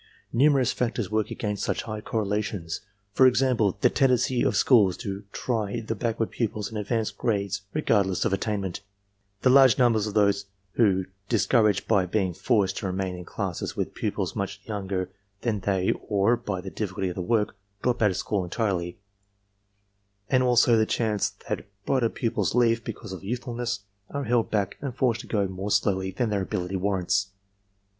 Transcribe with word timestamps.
Numerous 0.33 0.73
factors 0.73 1.11
work 1.11 1.29
against 1.29 1.63
such 1.63 1.83
high 1.83 2.01
correlations, 2.01 2.81
for 3.13 3.27
example, 3.27 3.77
the 3.81 3.89
tendency 3.91 4.41
of 4.41 4.57
schools 4.57 4.97
to 4.97 5.25
try 5.31 5.79
the 5.79 5.93
backward 5.93 6.31
pupils 6.31 6.71
in 6.71 6.77
advanced 6.77 7.19
grades 7.19 7.61
regardless 7.75 8.25
of 8.25 8.33
attainment; 8.33 8.81
the 9.43 9.51
large 9.51 9.77
numbers 9.77 10.07
of 10.07 10.15
those 10.15 10.45
who, 10.71 11.05
discouraged 11.29 11.87
by 11.87 12.07
being 12.07 12.33
forced 12.33 12.77
to 12.77 12.87
remain 12.87 13.15
in 13.15 13.25
classes 13.25 13.77
with 13.77 13.93
pupils 13.93 14.35
much 14.35 14.59
younger 14.63 15.11
than 15.41 15.59
they 15.59 15.91
or 16.07 16.35
by 16.35 16.59
the 16.61 16.71
difficulty 16.71 17.09
of 17.09 17.15
the 17.15 17.21
work, 17.21 17.55
drop 17.83 18.01
out 18.01 18.09
of 18.09 18.17
school 18.17 18.43
entirely; 18.43 18.97
and 20.31 20.41
also 20.41 20.75
the 20.75 20.87
chance 20.87 21.29
that 21.47 21.67
brighter 21.85 22.09
pupils 22.09 22.55
because 22.83 23.13
of 23.13 23.23
youthfulness 23.23 23.81
are 24.09 24.23
held 24.23 24.49
back 24.49 24.77
and 24.81 24.95
forced 24.95 25.21
to 25.21 25.27
go 25.27 25.47
more 25.47 25.69
slowly 25.69 26.09
than 26.09 26.31
their 26.31 26.41
ability 26.41 26.75
warrants. 26.75 27.27